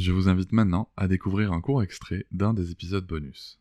[0.00, 3.58] Je vous invite maintenant à découvrir un court extrait d'un des épisodes bonus.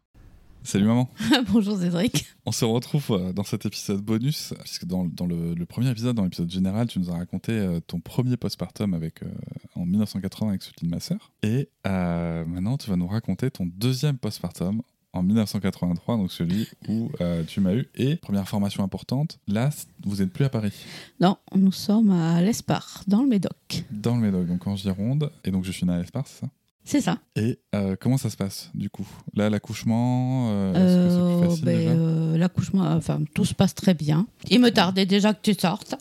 [0.64, 1.10] Salut maman.
[1.52, 2.28] Bonjour Cédric.
[2.46, 6.50] On se retrouve euh, dans cet épisode bonus, puisque dans, le, premier épisode, dans l'épisode
[6.50, 9.28] général, tu nous as raconté euh, ton premier postpartum avec, euh,
[9.76, 11.34] en 1980 avec celui de ma sœur.
[11.44, 14.82] Et maintenant, tu vas nous raconter ton deuxième postpartum
[15.14, 17.10] en 1983, donc celui où
[17.48, 17.88] tu m'as eu.
[17.96, 19.70] Et première information importante, là,
[20.04, 20.74] vous n'êtes plus à Paris.
[21.20, 23.84] Non, nous sommes à l'Espar, dans le Médoc.
[23.92, 25.32] Dans le Médoc, donc en Gironde.
[25.44, 26.52] Et donc je suis né à l'Espar, c'est ça?
[26.90, 27.20] C'est ça.
[27.36, 29.08] Et euh, comment ça se passe du coup?
[29.36, 34.26] Là, l'accouchement, euh, euh, ben, L'accouchement, enfin, tout se passe très bien.
[34.50, 35.94] Il me tardait déjà que tu sortes.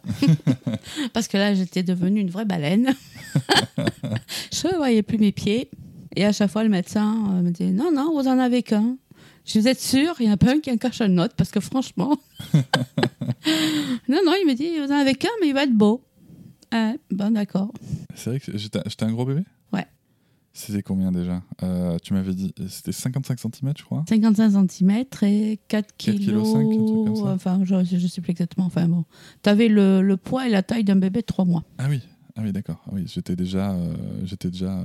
[1.12, 2.94] Parce que là, j'étais devenue une vraie baleine.
[4.50, 5.68] je ne voyais plus mes pieds.
[6.16, 8.96] Et à chaque fois, le médecin me dit Non, non, vous en avez qu'un.
[9.48, 11.50] Je vous êtes sûr, il y a pas un qui a un cache note parce
[11.50, 12.16] que franchement.
[12.54, 16.04] non, non, il me dit Vous en avez qu'un, mais il va être beau.
[16.70, 17.72] Ah, bon, d'accord.
[18.14, 19.42] C'est vrai que j'étais un gros bébé?
[20.58, 21.40] C'était combien déjà?
[21.62, 26.18] Euh, Tu m'avais dit, c'était 55 cm, je crois 55 cm et 4 kg.
[26.18, 28.66] 4 5, Enfin, je ne sais plus exactement.
[28.66, 29.04] Enfin bon.
[29.44, 31.62] Tu avais le, le, poids et la taille d'un bébé de 3 mois.
[31.78, 32.00] Ah oui,
[32.34, 32.82] ah oui d'accord.
[32.86, 33.94] Ah oui, j'étais déjà, euh,
[34.24, 34.82] j'étais déjà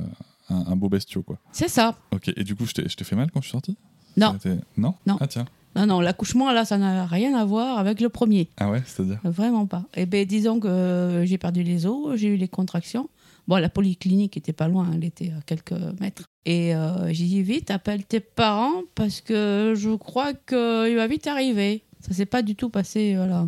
[0.49, 1.39] un, un, beau bestiau, quoi.
[1.51, 1.97] C'est ça.
[2.11, 3.75] Ok, et du coup, je t'ai fait mal quand je suis sorti?
[4.17, 4.37] Non.
[4.77, 5.17] Non Non.
[5.19, 5.45] Ah tiens.
[5.75, 8.47] Non, non, l'accouchement, là, ça n'a rien à voir avec le premier.
[8.57, 9.85] Ah ouais, c'est-à-dire Vraiment pas.
[9.95, 13.09] Eh bien, disons que j'ai perdu les os, j'ai eu les contractions.
[13.47, 16.23] Bon, la polyclinique était pas loin, elle était à quelques mètres.
[16.45, 21.27] Et euh, j'ai dit vite, appelle tes parents parce que je crois qu'il va vite
[21.27, 21.83] arriver.
[21.99, 23.15] Ça s'est pas du tout passé.
[23.15, 23.45] Voilà,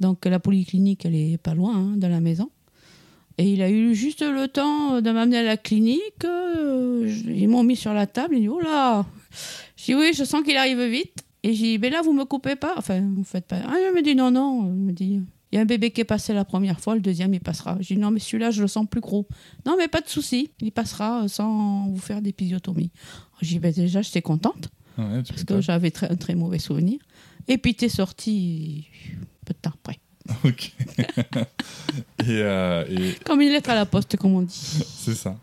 [0.00, 2.50] Donc la polyclinique, elle est pas loin hein, de la maison.
[3.38, 6.24] Et il a eu juste le temps de m'amener à la clinique.
[6.24, 8.36] Euh, ils m'ont mis sur la table.
[8.36, 9.04] Il dit Oh là
[9.76, 11.24] Je dis Oui, je sens qu'il arrive vite.
[11.42, 13.58] Et j'ai dit Mais là, vous me coupez pas Enfin, vous faites pas.
[13.66, 14.66] Ah, il me dit Non, non.
[14.68, 15.20] Il me dit
[15.54, 17.76] il y a un bébé qui est passé la première fois, le deuxième, il passera.
[17.78, 19.28] J'ai dit non, mais celui-là, je le sens plus gros.
[19.64, 22.90] Non, mais pas de souci, il passera sans vous faire d'épisiotomie.
[23.40, 26.98] J'ai dit, ben déjà, j'étais contente, parce que j'avais un très mauvais souvenir.
[27.46, 28.88] Et puis, tu es sorti
[29.44, 30.00] peu de temps après.
[30.44, 30.72] Ok.
[32.26, 34.82] Euh, et, Comme une lettre à la poste, comme on dit.
[34.96, 35.36] C'est ça.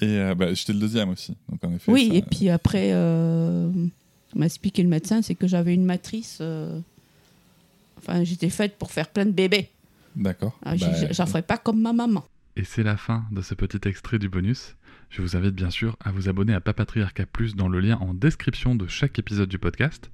[0.00, 1.36] Et euh, bah, j'étais le deuxième aussi.
[1.48, 3.70] Donc, en effet, oui, et puis après, euh,
[4.34, 6.38] m'a expliqué le médecin, c'est que j'avais une matrice.
[6.40, 6.80] Euh,
[7.98, 9.70] Enfin, j'étais faite pour faire plein de bébés.
[10.14, 10.58] D'accord.
[10.64, 12.24] Ah, bah, j'en ferai pas comme ma maman.
[12.56, 14.76] Et c'est la fin de ce petit extrait du bonus.
[15.10, 18.14] Je vous invite bien sûr à vous abonner à Papatriarca Plus dans le lien en
[18.14, 20.10] description de chaque épisode du podcast.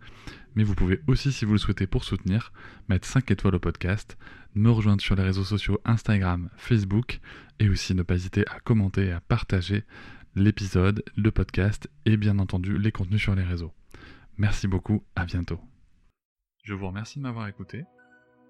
[0.55, 2.53] Mais vous pouvez aussi, si vous le souhaitez pour soutenir,
[2.89, 4.19] mettre 5 étoiles au podcast,
[4.55, 7.21] me rejoindre sur les réseaux sociaux Instagram, Facebook,
[7.59, 9.85] et aussi ne pas hésiter à commenter et à partager
[10.35, 13.73] l'épisode, le podcast et bien entendu les contenus sur les réseaux.
[14.39, 15.61] Merci beaucoup, à bientôt.
[16.65, 17.85] Je vous remercie de m'avoir écouté.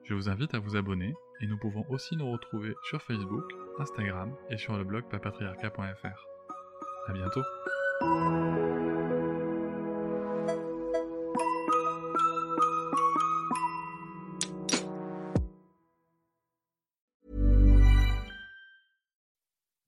[0.05, 3.45] Je vous invite à vous abonner et nous pouvons aussi nous retrouver sur Facebook,
[3.79, 6.33] Instagram et sur le blog papatriarca.fr.
[7.09, 7.43] A bientôt